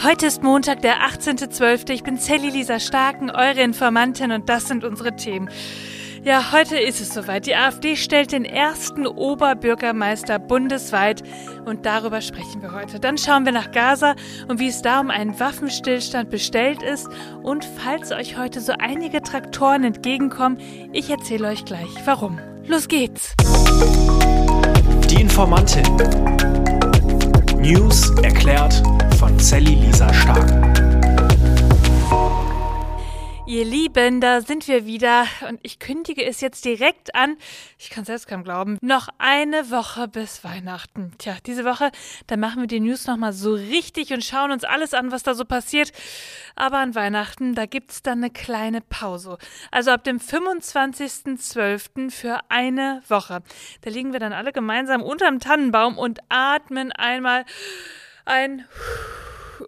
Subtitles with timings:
[0.00, 1.90] Heute ist Montag, der 18.12.
[1.90, 5.48] Ich bin Sally Lisa Starken, eure Informantin und das sind unsere Themen.
[6.24, 7.46] Ja, heute ist es soweit.
[7.46, 11.22] Die AfD stellt den ersten Oberbürgermeister bundesweit
[11.64, 13.00] und darüber sprechen wir heute.
[13.00, 14.14] Dann schauen wir nach Gaza
[14.48, 17.08] und wie es da um einen Waffenstillstand bestellt ist
[17.42, 20.58] und falls euch heute so einige Traktoren entgegenkommen,
[20.92, 22.38] ich erzähle euch gleich warum.
[22.66, 23.34] Los geht's!
[25.10, 25.84] Die Informantin.
[27.60, 28.82] News erklärt
[29.22, 30.50] von Sally Lisa Stark.
[33.46, 37.36] Ihr Lieben, da sind wir wieder und ich kündige es jetzt direkt an.
[37.78, 38.78] Ich kann selbst kaum glauben.
[38.80, 41.12] Noch eine Woche bis Weihnachten.
[41.18, 41.92] Tja, diese Woche,
[42.26, 45.34] da machen wir die News nochmal so richtig und schauen uns alles an, was da
[45.34, 45.92] so passiert.
[46.56, 49.38] Aber an Weihnachten, da gibt's dann eine kleine Pause.
[49.70, 52.10] Also ab dem 25.12.
[52.10, 53.44] für eine Woche.
[53.82, 57.44] Da liegen wir dann alle gemeinsam unterm Tannenbaum und atmen einmal
[58.24, 58.64] ein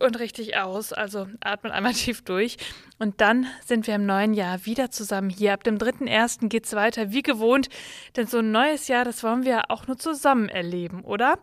[0.01, 0.93] und richtig aus.
[0.93, 2.57] Also atmen einmal tief durch.
[2.99, 5.53] Und dann sind wir im neuen Jahr wieder zusammen hier.
[5.53, 6.49] Ab dem 3.1.
[6.49, 7.69] geht es weiter wie gewohnt.
[8.17, 11.39] Denn so ein neues Jahr, das wollen wir ja auch nur zusammen erleben, oder?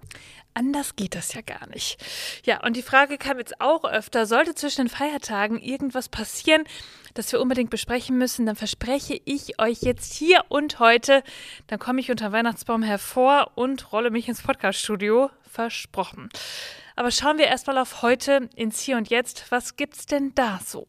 [0.54, 1.98] Anders geht das ja gar nicht.
[2.46, 6.64] Ja, und die Frage kam jetzt auch öfter, sollte zwischen den Feiertagen irgendwas passieren,
[7.14, 11.24] das wir unbedingt besprechen müssen, dann verspreche ich euch jetzt hier und heute,
[11.68, 15.30] dann komme ich unter Weihnachtsbaum hervor und rolle mich ins Podcaststudio.
[15.50, 16.30] Versprochen.
[16.96, 19.52] Aber schauen wir erstmal auf heute ins Hier und Jetzt.
[19.52, 20.88] Was gibt's denn da so?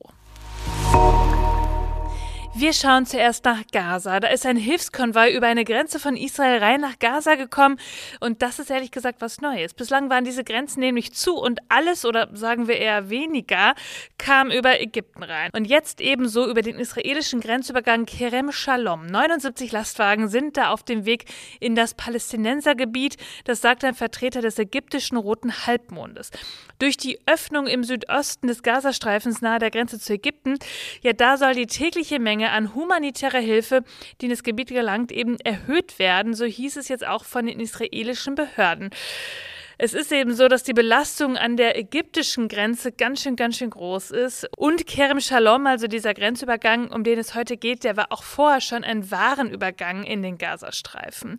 [2.54, 4.20] Wir schauen zuerst nach Gaza.
[4.20, 7.78] Da ist ein Hilfskonvoi über eine Grenze von Israel rein nach Gaza gekommen.
[8.20, 9.72] Und das ist ehrlich gesagt was Neues.
[9.72, 13.74] Bislang waren diese Grenzen nämlich zu und alles, oder sagen wir eher weniger,
[14.18, 15.50] kam über Ägypten rein.
[15.54, 19.06] Und jetzt ebenso über den israelischen Grenzübergang Kerem Shalom.
[19.06, 21.24] 79 Lastwagen sind da auf dem Weg
[21.58, 23.16] in das Palästinensergebiet.
[23.44, 26.30] Das sagt ein Vertreter des ägyptischen Roten Halbmondes.
[26.78, 30.58] Durch die Öffnung im Südosten des Gazastreifens nahe der Grenze zu Ägypten,
[31.00, 33.84] ja, da soll die tägliche Menge Menge an humanitärer Hilfe,
[34.20, 36.34] die in das Gebiet gelangt, eben erhöht werden.
[36.34, 38.90] So hieß es jetzt auch von den israelischen Behörden.
[39.78, 43.70] Es ist eben so, dass die Belastung an der ägyptischen Grenze ganz schön, ganz schön
[43.70, 44.48] groß ist.
[44.56, 48.60] Und Kerem Shalom, also dieser Grenzübergang, um den es heute geht, der war auch vorher
[48.60, 51.38] schon ein Warenübergang in den Gazastreifen.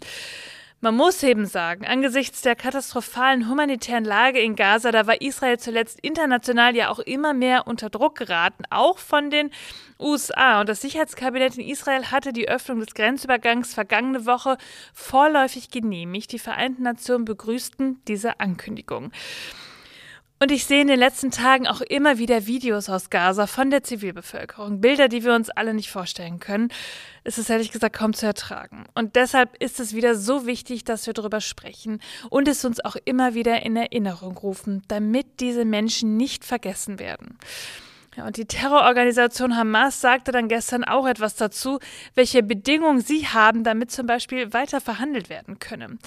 [0.84, 5.98] Man muss eben sagen, angesichts der katastrophalen humanitären Lage in Gaza, da war Israel zuletzt
[6.02, 9.50] international ja auch immer mehr unter Druck geraten, auch von den
[9.98, 10.60] USA.
[10.60, 14.58] Und das Sicherheitskabinett in Israel hatte die Öffnung des Grenzübergangs vergangene Woche
[14.94, 16.34] vorläufig genehmigt.
[16.34, 19.14] Die Vereinten Nationen begrüßten diese Ankündigung.
[20.40, 23.84] Und ich sehe in den letzten Tagen auch immer wieder Videos aus Gaza von der
[23.84, 24.82] Zivilbevölkerung.
[24.82, 26.68] Bilder, die wir uns alle nicht vorstellen können.
[27.24, 28.86] Es ist ehrlich gesagt kaum zu ertragen.
[28.94, 32.98] Und deshalb ist es wieder so wichtig, dass wir darüber sprechen und es uns auch
[33.06, 37.38] immer wieder in Erinnerung rufen, damit diese Menschen nicht vergessen werden.
[38.16, 41.80] Ja, und die Terrororganisation Hamas sagte dann gestern auch etwas dazu,
[42.14, 45.98] welche Bedingungen sie haben, damit zum Beispiel weiter verhandelt werden könne.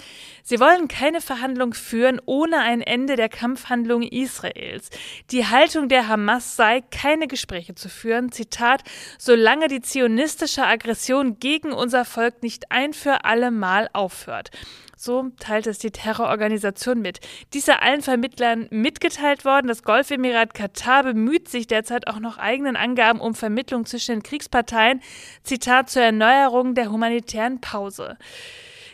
[0.45, 4.91] Sie wollen keine Verhandlung führen ohne ein Ende der Kampfhandlungen Israels.
[5.33, 8.83] Die Haltung der Hamas sei, keine Gespräche zu führen, Zitat,
[9.19, 14.50] solange die zionistische Aggression gegen unser Volk nicht ein für alle Mal aufhört.
[14.99, 17.21] So teilt es die Terrororganisation mit.
[17.53, 19.69] Dies sei allen Vermittlern mitgeteilt worden.
[19.69, 25.03] Das Golfemirat Katar bemüht sich derzeit auch noch eigenen Angaben um Vermittlung zwischen den Kriegsparteien.
[25.43, 28.17] Zitat zur Erneuerung der humanitären Pause.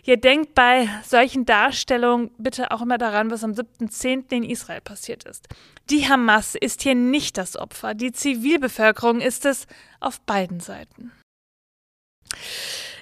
[0.04, 4.32] Ihr denkt bei solchen Darstellungen bitte auch immer daran, was am 7.10.
[4.32, 5.46] in Israel passiert ist.
[5.90, 9.68] Die Hamas ist hier nicht das Opfer, die Zivilbevölkerung ist es
[10.00, 11.12] auf beiden Seiten.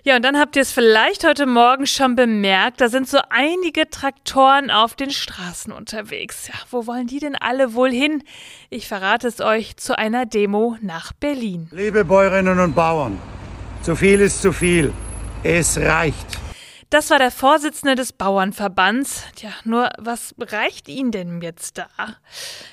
[0.03, 3.91] Ja, und dann habt ihr es vielleicht heute Morgen schon bemerkt, da sind so einige
[3.91, 6.49] Traktoren auf den Straßen unterwegs.
[6.49, 8.22] Ja, wo wollen die denn alle wohl hin?
[8.71, 11.69] Ich verrate es euch zu einer Demo nach Berlin.
[11.71, 13.19] Liebe Bäuerinnen und Bauern,
[13.83, 14.91] zu viel ist zu viel.
[15.43, 16.27] Es reicht.
[16.91, 19.23] Das war der Vorsitzende des Bauernverbands.
[19.37, 21.87] Tja, nur was reicht Ihnen denn jetzt da?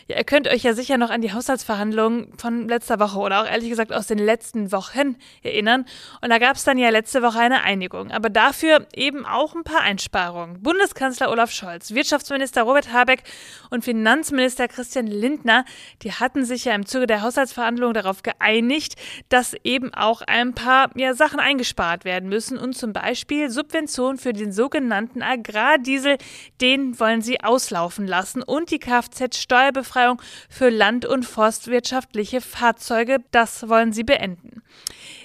[0.08, 3.46] Ja, ihr könnt euch ja sicher noch an die Haushaltsverhandlungen von letzter Woche oder auch
[3.46, 5.86] ehrlich gesagt aus den letzten Wochen erinnern.
[6.20, 8.10] Und da gab es dann ja letzte Woche eine Einigung.
[8.10, 10.64] Aber dafür eben auch ein paar Einsparungen.
[10.64, 13.22] Bundeskanzler Olaf Scholz, Wirtschaftsminister Robert Habeck
[13.70, 15.64] und Finanzminister Christian Lindner,
[16.02, 18.96] die hatten sich ja im Zuge der Haushaltsverhandlungen darauf geeinigt,
[19.30, 24.18] dass eben auch ein paar ja, Sachen eingespart werden müssen und zum Beispiel Subventionen Subvention
[24.18, 26.18] für den sogenannten Agrardiesel,
[26.62, 33.92] den wollen sie auslaufen lassen und die Kfz-Steuerbefreiung für land- und forstwirtschaftliche Fahrzeuge, das wollen
[33.92, 34.62] sie beenden.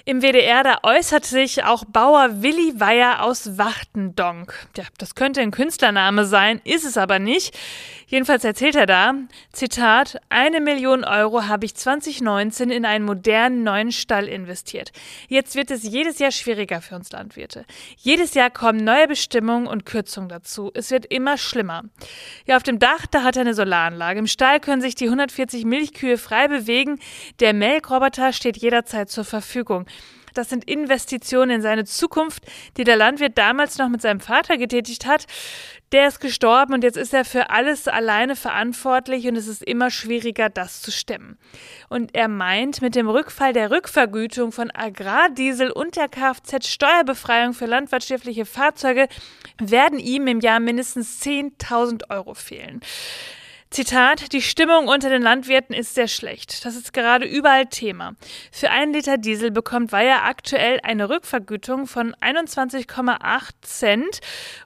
[0.05, 4.67] Im WDR, da äußert sich auch Bauer Willi Weyer aus Wachtendonk.
[4.75, 7.57] Ja, das könnte ein Künstlername sein, ist es aber nicht.
[8.07, 9.13] Jedenfalls erzählt er da,
[9.53, 14.91] Zitat, eine Million Euro habe ich 2019 in einen modernen neuen Stall investiert.
[15.29, 17.65] Jetzt wird es jedes Jahr schwieriger für uns Landwirte.
[17.95, 20.69] Jedes Jahr kommen neue Bestimmungen und Kürzungen dazu.
[20.73, 21.85] Es wird immer schlimmer.
[22.45, 24.19] Ja, auf dem Dach, da hat er eine Solaranlage.
[24.19, 26.99] Im Stall können sich die 140 Milchkühe frei bewegen.
[27.39, 29.87] Der Melkroboter steht jederzeit zur Verfügung.
[30.33, 32.43] Das sind Investitionen in seine Zukunft,
[32.77, 35.25] die der Landwirt damals noch mit seinem Vater getätigt hat.
[35.91, 39.91] Der ist gestorben und jetzt ist er für alles alleine verantwortlich und es ist immer
[39.91, 41.37] schwieriger, das zu stemmen.
[41.87, 48.45] Und er meint, mit dem Rückfall der Rückvergütung von Agrardiesel und der Kfz-Steuerbefreiung für landwirtschaftliche
[48.45, 49.07] Fahrzeuge
[49.59, 52.81] werden ihm im Jahr mindestens 10.000 Euro fehlen.
[53.73, 56.63] Zitat, die Stimmung unter den Landwirten ist sehr schlecht.
[56.63, 58.13] Das ist gerade überall Thema.
[58.51, 64.19] Für einen Liter Diesel bekommt Weyer aktuell eine Rückvergütung von 21,8 Cent.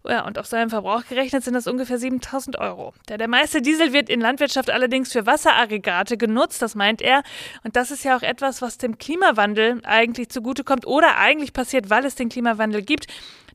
[0.06, 2.94] Ja, und auf seinen Verbrauch gerechnet sind das ungefähr 7000 Euro.
[3.08, 7.24] Der, der meiste Diesel wird in Landwirtschaft allerdings für Wasseraggregate genutzt, das meint er.
[7.64, 12.04] Und das ist ja auch etwas, was dem Klimawandel eigentlich zugutekommt oder eigentlich passiert, weil
[12.04, 13.08] es den Klimawandel gibt.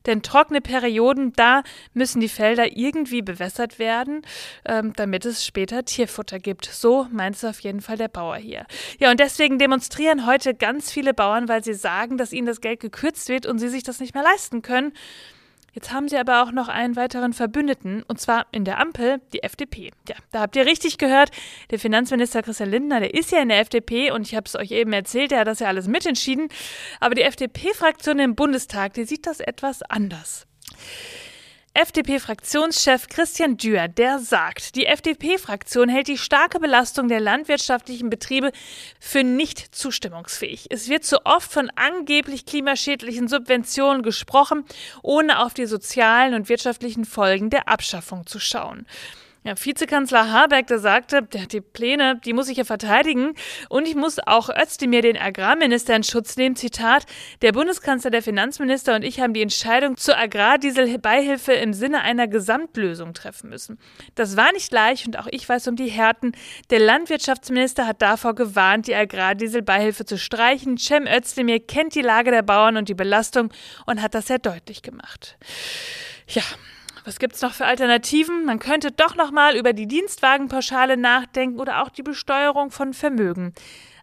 [0.05, 1.63] Denn trockene Perioden, da
[1.93, 4.21] müssen die Felder irgendwie bewässert werden,
[4.65, 6.65] ähm, damit es später Tierfutter gibt.
[6.65, 8.65] So meint es auf jeden Fall der Bauer hier.
[8.99, 12.79] Ja, und deswegen demonstrieren heute ganz viele Bauern, weil sie sagen, dass ihnen das Geld
[12.79, 14.93] gekürzt wird und sie sich das nicht mehr leisten können.
[15.73, 19.41] Jetzt haben sie aber auch noch einen weiteren Verbündeten, und zwar in der Ampel, die
[19.41, 19.91] FDP.
[20.07, 21.31] Ja, da habt ihr richtig gehört,
[21.71, 24.71] der Finanzminister Christian Lindner, der ist ja in der FDP und ich habe es euch
[24.71, 26.49] eben erzählt, er hat das ja alles mitentschieden.
[26.99, 30.45] Aber die FDP-Fraktion im Bundestag, die sieht das etwas anders.
[31.75, 38.51] FDP-Fraktionschef Christian Dürr, der sagt, die FDP-Fraktion hält die starke Belastung der landwirtschaftlichen Betriebe
[38.99, 40.67] für nicht zustimmungsfähig.
[40.69, 44.65] Es wird zu oft von angeblich klimaschädlichen Subventionen gesprochen,
[45.01, 48.85] ohne auf die sozialen und wirtschaftlichen Folgen der Abschaffung zu schauen.
[49.45, 53.33] Ja, Vizekanzler Habeck, der sagte, der hat die Pläne, die muss ich ja verteidigen.
[53.67, 56.55] Und ich muss auch Özdemir, den Agrarminister, in Schutz nehmen.
[56.55, 57.05] Zitat,
[57.41, 63.13] der Bundeskanzler, der Finanzminister und ich haben die Entscheidung zur Agrardieselbeihilfe im Sinne einer Gesamtlösung
[63.13, 63.79] treffen müssen.
[64.15, 66.31] Das war nicht leicht und auch ich weiß um die Härten.
[66.69, 70.77] Der Landwirtschaftsminister hat davor gewarnt, die Agrardieselbeihilfe zu streichen.
[70.77, 73.51] Cem Özdemir kennt die Lage der Bauern und die Belastung
[73.85, 75.37] und hat das sehr deutlich gemacht.
[76.27, 76.43] Ja,
[77.05, 78.45] was gibt es noch für Alternativen?
[78.45, 83.53] Man könnte doch noch mal über die Dienstwagenpauschale nachdenken oder auch die Besteuerung von Vermögen.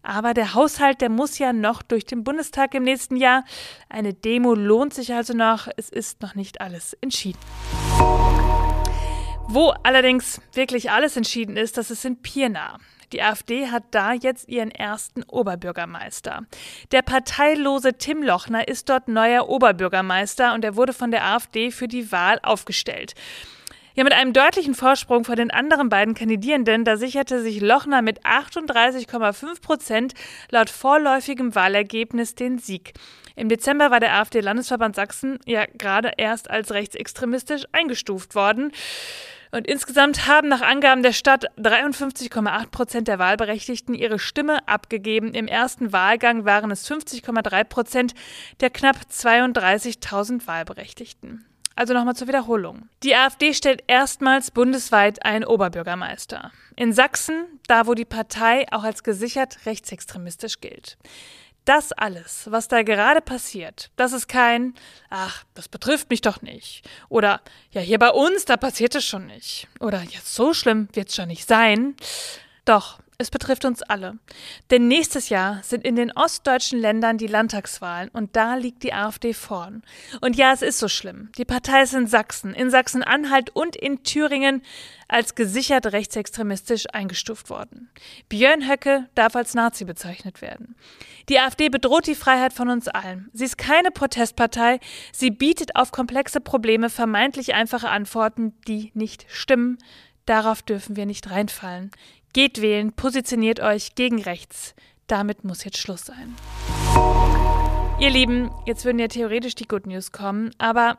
[0.02, 3.44] Aber der Haushalt, der muss ja noch durch den Bundestag im nächsten Jahr.
[3.88, 5.68] Eine Demo lohnt sich also noch.
[5.76, 7.38] Es ist noch nicht alles entschieden.
[9.52, 12.78] Wo allerdings wirklich alles entschieden ist, das ist in Pirna.
[13.12, 16.46] Die AfD hat da jetzt ihren ersten Oberbürgermeister.
[16.92, 21.88] Der parteilose Tim Lochner ist dort neuer Oberbürgermeister und er wurde von der AfD für
[21.88, 23.14] die Wahl aufgestellt.
[23.96, 28.24] Ja, mit einem deutlichen Vorsprung vor den anderen beiden Kandidierenden, da sicherte sich Lochner mit
[28.24, 30.14] 38,5 Prozent
[30.52, 32.92] laut vorläufigem Wahlergebnis den Sieg.
[33.34, 38.70] Im Dezember war der AfD-Landesverband Sachsen ja gerade erst als rechtsextremistisch eingestuft worden.
[39.52, 45.34] Und insgesamt haben nach Angaben der Stadt 53,8 Prozent der Wahlberechtigten ihre Stimme abgegeben.
[45.34, 48.14] Im ersten Wahlgang waren es 50,3 Prozent
[48.60, 51.44] der knapp 32.000 Wahlberechtigten.
[51.74, 52.88] Also nochmal zur Wiederholung.
[53.02, 56.52] Die AfD stellt erstmals bundesweit einen Oberbürgermeister.
[56.76, 60.98] In Sachsen, da wo die Partei auch als gesichert rechtsextremistisch gilt
[61.70, 64.74] das alles, was da gerade passiert, das ist kein,
[65.08, 66.82] ach, das betrifft mich doch nicht.
[67.08, 69.68] Oder, ja, hier bei uns, da passiert es schon nicht.
[69.78, 71.94] Oder, ja, so schlimm wird es schon nicht sein.
[72.64, 74.18] Doch, es betrifft uns alle.
[74.70, 79.34] Denn nächstes Jahr sind in den ostdeutschen Ländern die Landtagswahlen und da liegt die AfD
[79.34, 79.82] vorn.
[80.22, 81.30] Und ja, es ist so schlimm.
[81.36, 84.62] Die Partei ist in Sachsen, in Sachsen-Anhalt und in Thüringen
[85.06, 87.90] als gesichert rechtsextremistisch eingestuft worden.
[88.30, 90.74] Björn Höcke darf als Nazi bezeichnet werden.
[91.28, 93.28] Die AfD bedroht die Freiheit von uns allen.
[93.34, 94.80] Sie ist keine Protestpartei.
[95.12, 99.76] Sie bietet auf komplexe Probleme vermeintlich einfache Antworten, die nicht stimmen.
[100.26, 101.90] Darauf dürfen wir nicht reinfallen.
[102.32, 104.74] Geht wählen, positioniert euch gegen rechts.
[105.08, 106.36] Damit muss jetzt Schluss sein.
[107.98, 110.98] Ihr Lieben, jetzt würden ja theoretisch die Good News kommen, aber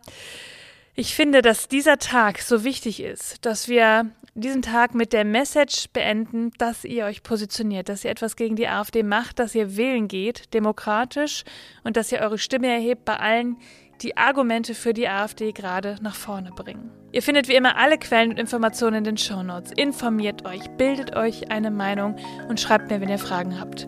[0.93, 5.87] ich finde, dass dieser Tag so wichtig ist, dass wir diesen Tag mit der Message
[5.93, 10.09] beenden, dass ihr euch positioniert, dass ihr etwas gegen die AfD macht, dass ihr wählen
[10.09, 11.45] geht, demokratisch
[11.85, 13.55] und dass ihr eure Stimme erhebt bei allen,
[14.01, 16.91] die Argumente für die AfD gerade nach vorne bringen.
[17.11, 19.71] Ihr findet wie immer alle Quellen und Informationen in den Shownotes.
[19.73, 22.15] Informiert euch, bildet euch eine Meinung
[22.47, 23.87] und schreibt mir, wenn ihr Fragen habt.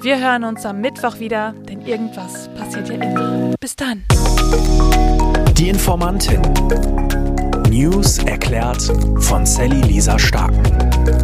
[0.00, 3.54] Wir hören uns am Mittwoch wieder, denn irgendwas passiert ja immer.
[3.60, 4.04] Bis dann.
[5.58, 6.40] Die Informantin.
[7.68, 8.82] News erklärt
[9.18, 10.62] von Sally Lisa Starken.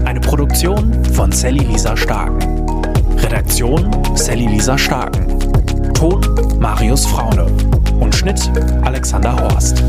[0.04, 2.66] Eine Produktion von Sally Lisa Starken.
[3.18, 5.38] Redaktion Sally Lisa Starken.
[5.94, 6.20] Ton
[6.58, 7.46] Marius Fraune.
[8.26, 8.50] Schnitt
[8.82, 9.84] Alexander Horst.